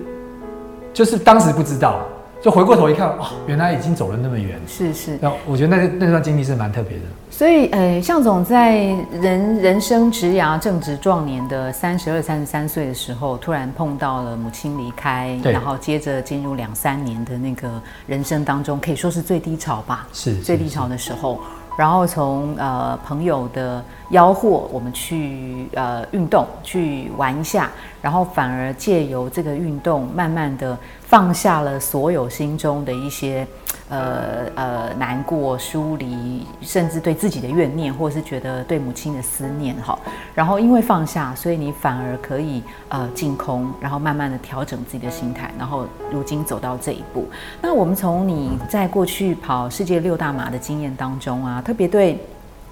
[0.94, 2.00] 就是当时不知道。
[2.42, 4.60] 就回过头一看，哦，原来已经走了那么远。
[4.68, 5.18] 是是。
[5.22, 7.04] 那我觉得那那段经历是蛮特别的。
[7.30, 8.78] 所以，呃，向总在
[9.12, 17.70] 人人生职涯正值壮年的三十二、三十三岁的时候，突然碰到了母亲离开，然后接着进入两三年的那个
[18.08, 20.08] 人生当中，可以说是最低潮吧。
[20.12, 20.36] 是。
[20.42, 21.40] 最低潮的时候，
[21.78, 27.70] 然后从呃朋友的吆喝，我们去呃运动去玩一下，
[28.02, 30.78] 然后反而借由这个运动，慢慢的。
[31.12, 33.46] 放下了所有心中的一些，
[33.90, 40.00] 呃呃难过、疏离，甚至对自己的怨念，或是觉得对母亲的思念，哈。
[40.34, 47.28] 然后因为放下，所以你反而可以呃净空，然后慢慢的调整自己的心态，然后如今走到这一步。
[47.62, 52.18] 那我们从你在过去跑世界六大马的经验当中啊，特别对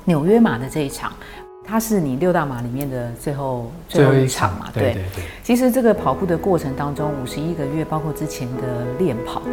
[0.09, 1.13] 纽约马的这一场。
[1.63, 4.65] 它是你六大马里面的最后最后一场嘛？
[4.73, 5.23] 对对对。
[5.43, 8.63] 其实这个跑步的过程当中，五十一个月，包括之前的
[8.97, 9.43] 练跑，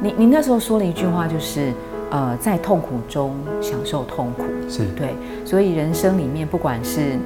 [0.00, 1.72] 你你那时候说了一句话，就是
[2.12, 4.44] 呃，在痛苦中享受痛苦。
[4.68, 7.18] 是对，所以人生里面不管是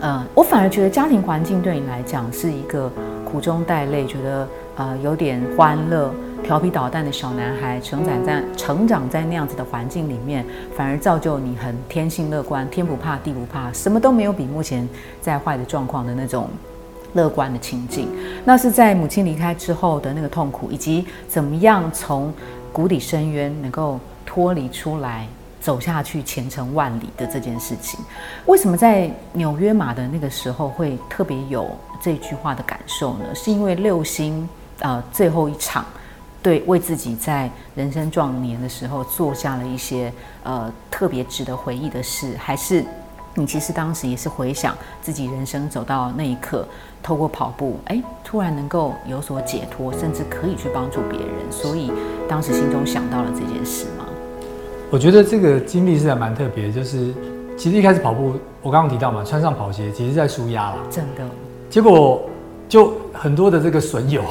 [0.00, 2.90] 呃，我反而觉得家庭环境对你来讲是一个
[3.30, 6.10] 苦中带泪，觉得呃有点欢乐。
[6.42, 10.44] 调皮捣蛋的小男孩，成长在成长在那样子的环境里面，
[10.76, 14.88] 反而造就你很天性乐观，天不怕地不怕，什么都没有比目前
[15.20, 16.48] 在坏的状况的那种
[17.14, 18.08] 乐观的情境。
[18.44, 22.32] 那是在母亲离开之后的那个痛苦，以及怎么样从
[22.72, 25.26] 谷底深渊能够脱离出来，
[25.60, 27.98] 走下去前程万里的这件事情。
[28.44, 31.68] 为什么在纽约马的那个时候会特别有
[32.00, 33.24] 这句话的感受呢？
[33.34, 35.84] 是因为六星呃最后一场。
[36.46, 40.12] 对，为自己在人生壮年的时候做下了一些
[40.44, 42.84] 呃特别值得回忆的事，还是
[43.34, 46.64] 你其实当时也是回想自己人生走到那一刻，
[47.02, 51.90] 透过跑步，哎，突然能够有所解脱，甚至可以去帮助别人，所以
[52.28, 54.04] 当时心中想到了这件事吗？
[54.88, 57.12] 我觉得这个经历是还蛮特别，就是
[57.58, 61.24] 其实一开始跑步，我刚刚提到嘛，穿上跑鞋，其实在舒压了，真的，
[61.68, 62.22] 结果。
[62.68, 64.22] 就很多的这个损友，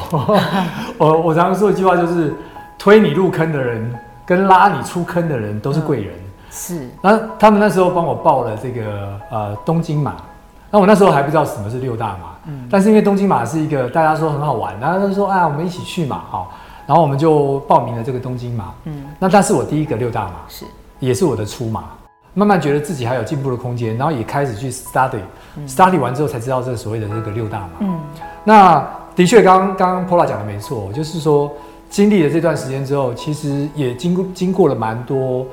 [0.97, 2.33] 我我常常说一句话，就是
[2.77, 3.93] 推你入坑的人
[4.25, 6.13] 跟拉你出坑的人都是贵人。
[6.51, 10.15] 是，那他们那时候帮我报了这个呃东京马，
[10.71, 16.53] 那我那时候还不知道什么是六大马，嗯，但是因为东京马是一个大家说很好玩，然后就说啊我们一起去嘛，好，
[16.87, 20.63] 然后我们就报名了这个东京马，嗯，那但是我第一个六大马，是，
[20.99, 21.83] 也是我的出马。
[22.37, 27.69] 慢慢觉得自己还有进步的空间，然后也开始去 study，study 完之后才知道这个所谓的这个六大嘛。
[27.79, 27.97] 嗯，
[28.45, 31.51] 那的确，刚刚刚 Pola 讲的没错，就是说
[31.89, 35.45] 经历了这段时间之后，其实也经过经过了蛮多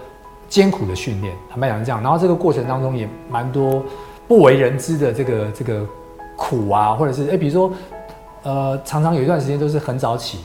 [0.49, 2.03] 艰苦的训练，坦白讲是这样。
[2.03, 3.83] 然后这个过程当中也蛮多
[4.29, 5.87] 不为人知的这个这个
[6.37, 7.73] 苦啊，或者是哎，比如说
[8.43, 10.41] 呃，常常有一段时间都是很早起，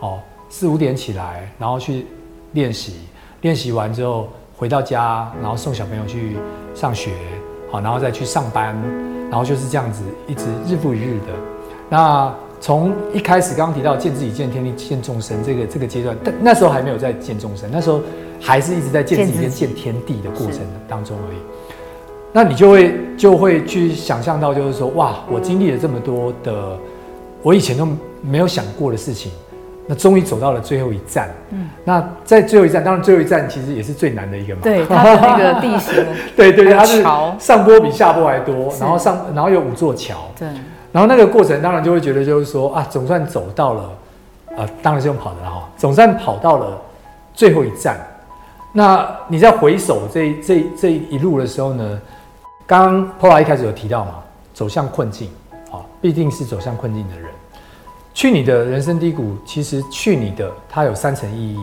[0.00, 2.06] 哦，四五点起来，然后去
[2.52, 2.94] 练习，
[3.40, 6.36] 练习完之后回到家，然后送小朋友去
[6.74, 7.10] 上学，
[7.72, 8.76] 好，然后再去上班，
[9.30, 11.47] 然后就是这样子一直日复一日的。
[11.88, 18.00] 那从一开始刚刚提到见自己、见天地、见众生这个这个阶段，但那时候还没有在见众生，那时候
[18.40, 21.38] 还是一直在见自己跟见天地的过程当中而已。
[22.30, 26.78] 那你就会就会去想象到，就是说，哇，我经历了这么多的，
[27.42, 27.88] 我以前都
[28.20, 29.32] 没有想过的事情，
[29.90, 31.30] 那终于走到了最后一站。
[31.48, 34.60] 嗯，那在最后一站，当然最后一站其实也是最难的一个嘛。
[34.62, 37.02] 对，它的那个地形， 对对，它是
[37.38, 40.14] 上坡比下坡还多，然后上然后有五座桥。
[40.38, 40.46] 对。
[40.92, 43.82] 然后那个过程当然就会觉得就是说啊，总算走到了，
[44.58, 46.78] 啊，当然是用跑的了哈，总算跑到了
[47.32, 47.98] 最后一站。
[48.72, 52.00] 那你在回首这这这一路的时候呢，
[52.66, 54.16] 刚刚 Pola 一开始有提到嘛，
[54.52, 55.30] 走向困境
[55.70, 57.30] 啊，必定是走向困境的人。
[58.18, 61.56] 去你的人生低谷，其实去你的它有三层意义。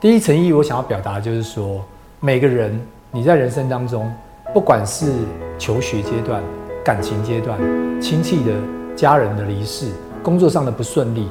[0.00, 1.84] 第一层意义，我想要表达就是说，
[2.20, 2.80] 每个人
[3.10, 4.08] 你在人生当中，
[4.54, 5.12] 不管是
[5.58, 6.40] 求学阶段。
[6.84, 7.58] 感情阶段，
[8.00, 8.52] 亲戚的
[8.94, 9.90] 家人的离世，
[10.22, 11.28] 工作上的不顺利，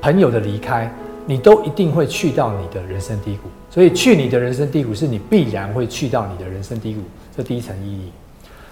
[0.00, 0.92] 朋友的离开，
[1.24, 3.48] 你都一定会去到你的人生低谷。
[3.70, 7.00] 所以去你的人生低谷，是你必然会去到你的人生低谷。
[7.36, 8.10] 这第一层意义。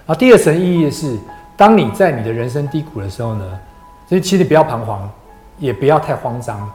[0.04, 1.16] 然后第二层意义是，
[1.56, 3.60] 当你在你的人生低谷的时候呢，
[4.08, 5.08] 所以其实不要彷徨，
[5.60, 6.68] 也不要太慌张。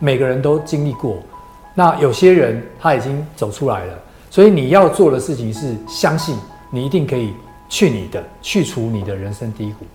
[0.00, 1.18] 每个人都经历过，
[1.72, 3.94] 那有些人他已经走出来了，
[4.28, 6.36] 所以你要做的事情是相信
[6.70, 7.32] 你一定可以。
[7.66, 9.86] 去你的，去除你的人生低谷，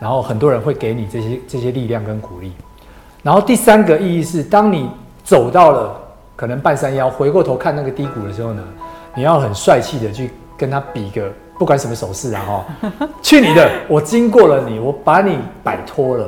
[0.00, 2.50] 然后很多人会给你这些这些力量跟鼓励。
[3.22, 4.90] 然后第三个意义是，当你
[5.22, 6.00] 走到了
[6.34, 8.64] 可能半山腰，回过头看那个低谷的时候呢，
[9.14, 12.90] 你要很帅气的去跟他比个不管什么手势啊哈，
[13.22, 16.26] 去你的，我经过了你，我把你摆脱了。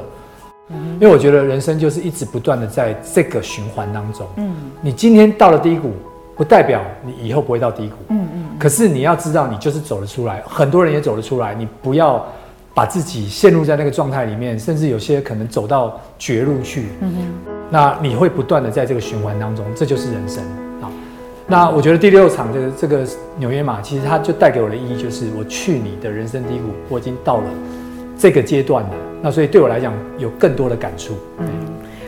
[1.01, 4.27] 因为我觉得人生就是一直不断的在这个循环当中。
[4.37, 5.93] 嗯，你今天到了低谷。
[6.35, 8.45] 不代表你以后不会到低谷，嗯嗯。
[8.59, 11.55] 可是你要知道，你就是走得出来，很多人也走得出来。
[11.55, 12.25] 你不要
[12.73, 16.87] 把自己陷入在那个状态里面，甚至有些可能走到绝路去。
[17.01, 17.53] 嗯哼。
[17.71, 20.43] 那你会不断的在这个循环当中，这就是人生
[20.81, 20.91] 啊。
[21.47, 23.07] 那我觉得第六场这个这个
[23.37, 27.45] 纽约马，其实它就带给我的意义就是，我去你的人生低谷，我已经到了
[28.19, 28.91] 这个阶段了。
[29.23, 31.15] 那所以对我来讲，有更多的感触。
[31.39, 31.47] 嗯，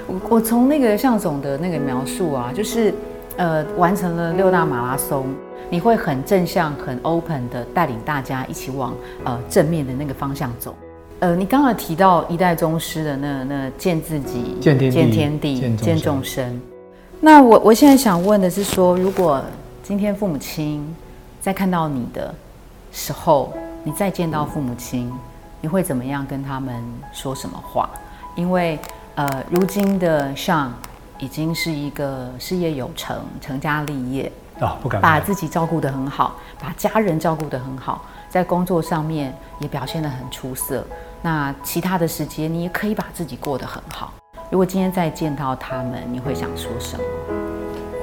[0.06, 2.92] 我我从那个向总的那个描述啊，就是。
[3.36, 5.26] 呃，完成了六大马拉松，
[5.68, 10.72] 你会很正向、很 open 的带领大家一起往呃正面的那个方向走。
[11.18, 16.60] 呃，你刚刚提到一代宗师的那那见自己、见天地、见天地、见众生。
[17.20, 19.42] 那我我现在想问的是说，如果
[19.82, 20.86] 今天父母亲
[21.40, 22.32] 在看到你的
[22.92, 25.10] 时候，你再见到父母亲，
[25.64, 26.74] 你会怎么样跟他们
[27.10, 27.88] 说什么话？
[28.34, 28.78] 因为
[29.14, 30.70] 呃，如今的像。
[31.20, 40.84] 已经是一个事业有成、成家立业啊，不敢把自己照顾得很好，把家人照顾得很好，在工作上面也表现得很出色。
[41.22, 44.12] 那其他的时间，你也可以把自己过得很好。
[44.50, 47.04] 如果今天再见到他们，你会想说什么？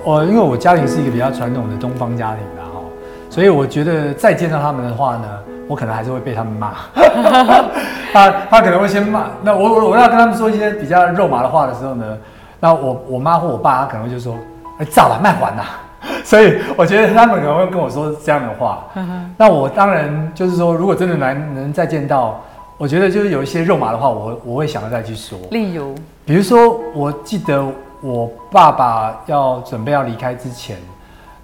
[0.06, 2.82] 哦因为我家庭是一个比较传统的东方家庭的哈，
[3.30, 6.74] 所以我觉得再见到他们的话呢，我可能还是会被他们骂。
[8.13, 12.17] 他他可能会先骂，那我我我要跟他们说一些比较肉麻的话的时候呢？
[12.60, 14.36] 那我我妈或我爸，他可能就说
[14.78, 15.65] ：“哎，早了，卖完了。
[16.24, 18.84] ”所以我觉得他们可能会跟我说这样的话。
[19.38, 22.39] 那我当然就是说，如果真的能能再见到，
[22.78, 25.39] 我觉得就是有一些肉麻的话，我我会想要再去说。
[25.52, 25.95] 例如，
[26.26, 27.65] 比如说，我记得
[28.02, 30.78] 我爸爸要准备要离开之前，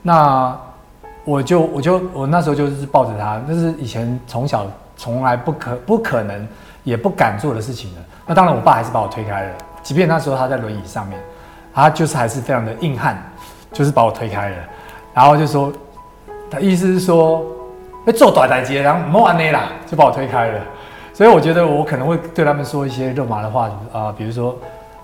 [0.01, 0.55] 那
[1.27, 6.47] 我就我就我那时候就是抱着他，那是以前从小从来不可不可能
[6.85, 8.01] 也不敢做的事情的。
[8.25, 9.51] 那当然，我爸还是把我推开了。
[9.83, 11.19] 即便那时候他在轮椅上面，
[11.73, 13.21] 他就是还是非常的硬汉，
[13.73, 14.55] 就是把我推开了，
[15.13, 15.69] 然后就说，
[16.49, 17.45] 他意思是说，
[18.05, 20.61] 要做短台阶，然后莫玩那啦，就把我推开了。
[21.13, 24.57] 所以我觉得我可能会对他们说一些肉麻的话啊，比如说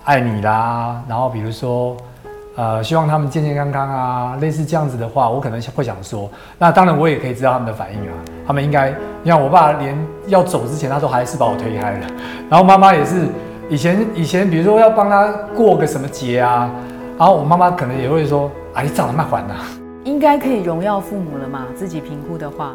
[0.04, 1.94] 爱你啦，然后比如说
[2.56, 6.30] 呃希望他们健健康康啊，类似这样子的话，我可能会想说。
[6.58, 8.14] 那当然我也可以知道他们的反应啊，
[8.46, 12.06] 他们应该，你看我爸连要走之前，他都还是把我推开了，
[12.48, 13.26] 然后妈妈也是。
[13.70, 15.26] 以前以前，比如说要帮他
[15.56, 16.70] 过个什么节啊，
[17.16, 19.54] 然后我妈妈可能也会说：“啊，你长得蛮缓的。”
[20.04, 21.64] 应该可以荣耀父母了嘛？
[21.74, 22.74] 自己评估的话，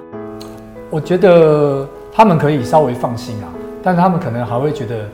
[0.89, 3.53] 我觉得他们可以稍微放心啊，
[3.83, 5.05] 但是他们可能还会觉得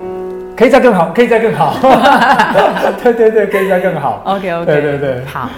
[0.55, 1.77] 可以再更好，可以再更好。
[3.03, 4.21] 对对对，可以再更好。
[4.25, 5.49] OK OK，对对对，好。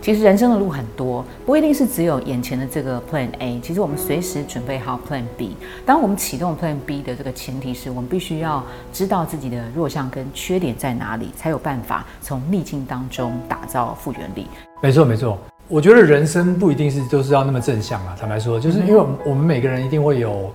[0.00, 3.60] 其实人生的路很多，不一定是只有眼前的这个 Plan A。
[3.62, 5.56] 其实我们随时准备好 Plan B。
[5.86, 14.48] 当我们启动 Plan B 的这个前提是我们必须要知道自己的弱项跟缺点在哪里，才有办法从逆境当中打造复原力。
[14.82, 15.38] 没错，没错。
[15.68, 18.16] 我觉得人生不一定是都是要那么正向啊。
[18.18, 20.52] 坦白说，就是因为我们每个人一定会有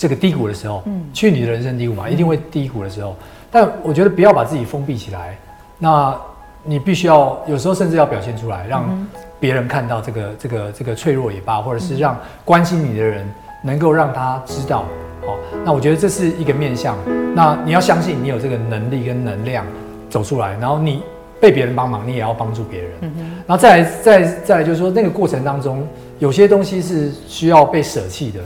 [0.00, 3.14] 这个低谷的时候，嗯，去你的人生低谷嘛，一定会低谷的时候。
[3.50, 5.36] 但我觉得不要把自己封闭起来。
[5.78, 6.16] 那
[6.64, 9.06] 你必须要有时候甚至要表现出来，让
[9.38, 13.28] 别人看到这个这个这个脆弱也罢，或者是让关心你的人
[13.62, 14.86] 能够让他知道。
[15.26, 15.36] 好，
[15.66, 16.96] 那我觉得这是一个面向。
[17.34, 19.66] 那你要相信你有这个能力跟能量
[20.08, 21.02] 走出来，然后你
[21.38, 22.90] 被别人帮忙，你也要帮助别人。
[23.02, 23.12] 嗯
[23.46, 25.86] 然后再来再再来就是说，那个过程当中
[26.20, 28.40] 有些东西是需要被舍弃的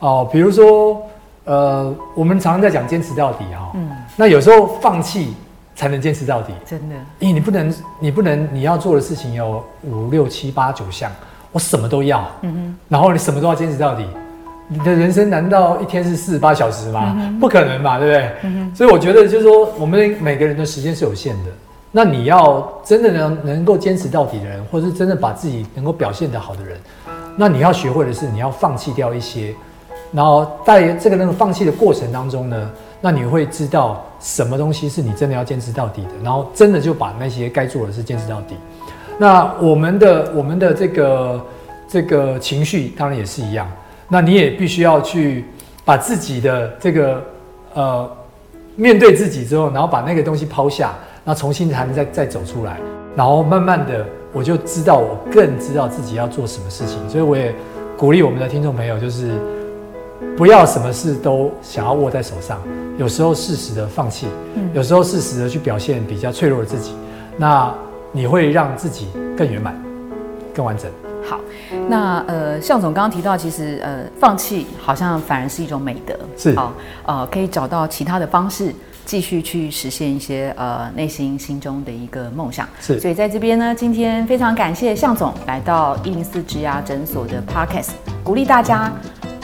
[0.00, 1.02] 哦，比如说
[1.44, 3.70] 呃，我们常常在讲坚持到底哈。
[3.74, 3.90] 嗯。
[4.16, 5.34] 那有时候放弃。
[5.78, 6.96] 才能坚持到底，真的。
[7.20, 11.08] 因为你不能，你不能，你要做的事情有五六七八九项，
[11.52, 12.28] 我什么都要。
[12.42, 12.76] 嗯哼。
[12.88, 14.04] 然后你什么都要坚持到底，
[14.66, 17.32] 你的人生难道一天是四十八小时吗？
[17.40, 18.32] 不可能嘛，对不对？
[18.42, 18.74] 嗯哼。
[18.74, 21.50] 所以我觉得就是说，我们每个人的时间是有限的。
[21.92, 26.76] 那你要真的能能够坚持到底的人，或是真的把自己能够表现得好的人，
[27.36, 29.54] 那你要学会的是，你要放弃掉一些。
[30.12, 32.70] 然后在这个那个放弃的过程当中呢？
[33.00, 38.56] 那你会知道什么东西是你真的要坚持到底的，然后真的就把那些该做的事坚持到底。
[39.16, 41.46] 那我们的我们的这个
[41.86, 43.70] 这个情绪当然也是一样，
[44.08, 45.44] 那你也必须要去
[45.84, 47.22] 把自己的这个
[47.74, 48.10] 呃
[48.74, 50.92] 面对自己之后，然后把那个东西抛下，
[51.22, 52.80] 那重新才能再再走出来，
[53.14, 57.54] 然后慢慢的我就知道我更知道自己要做什么事情，所以我也
[57.96, 59.38] 鼓励我们的听众朋友就是。
[60.36, 62.60] 不要什么事都想要握在手上，
[62.96, 64.26] 有时候适时的放弃，
[64.72, 66.92] 有时候适时的去表现比较脆弱的自己，
[67.36, 67.72] 那
[68.12, 69.74] 你会让自己更圆满、
[70.54, 70.90] 更完整。
[71.28, 71.38] 好，
[71.88, 76.72] 那呃，向总刚刚提到，其实呃，放弃好像反而是一种美德，是好
[77.04, 82.66] 呃，可以找到其他的方式，继续去实现一些呃内心心中的一个梦想。
[82.80, 87.90] 是，所以在这边呢，今天非常感谢向总来到一零四植牙诊所的 Podcast，
[88.24, 88.90] 鼓励大家。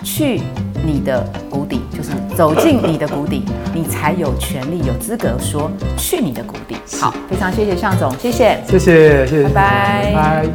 [0.05, 0.43] 去
[0.85, 3.43] 你的谷底，就是走进你的谷底，
[3.75, 6.77] 你才有权利、有资格说去你的谷底。
[7.01, 10.47] 好，非常谢谢向总，谢谢，谢谢，谢谢，拜拜，拜拜。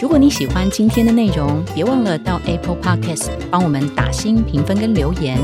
[0.00, 5.38] 如果你喜欢今天的内容，别忘了到 Apple Podcast 帮我们打新评分跟留言。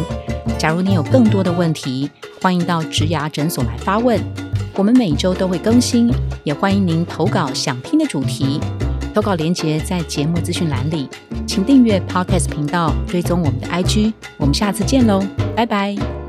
[0.58, 2.10] 假如你有更多的问题，
[2.40, 4.20] 欢迎到植牙诊所来发问，
[4.76, 6.12] 我们每周都会更新，
[6.44, 8.60] 也欢迎您投稿想听的主题。
[9.14, 11.08] 投稿链接在节目资讯栏里，
[11.46, 15.22] 请订阅 Podcast 频道，追踪我们的 IG，我们下次见喽，
[15.54, 16.21] 拜拜。